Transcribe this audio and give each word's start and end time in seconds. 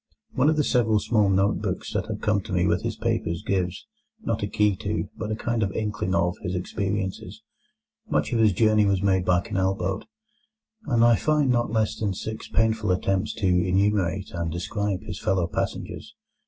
One 0.31 0.49
of 0.49 0.65
several 0.65 0.99
small 0.99 1.29
note 1.29 1.61
books 1.61 1.93
that 1.93 2.07
have 2.07 2.21
come 2.21 2.41
to 2.41 2.51
me 2.51 2.65
with 2.65 2.81
his 2.81 2.95
papers 2.95 3.43
gives, 3.45 3.85
not 4.23 4.41
a 4.41 4.47
key 4.47 4.75
to, 4.77 5.07
but 5.15 5.29
a 5.29 5.35
kind 5.35 5.61
of 5.61 5.71
inkling 5.73 6.15
of, 6.15 6.35
his 6.41 6.55
experiences. 6.55 7.43
Much 8.09 8.33
of 8.33 8.39
his 8.39 8.51
journey 8.51 8.87
was 8.87 9.03
made 9.03 9.25
by 9.25 9.41
canal 9.41 9.75
boat, 9.75 10.05
and 10.87 11.05
I 11.05 11.15
find 11.15 11.51
not 11.51 11.69
less 11.71 11.95
than 11.99 12.15
six 12.15 12.47
painful 12.49 12.91
attempts 12.91 13.35
to 13.35 13.45
enumerate 13.45 14.31
and 14.31 14.51
describe 14.51 15.03
his 15.03 15.19
fellow 15.19 15.45
passengers. 15.45 16.15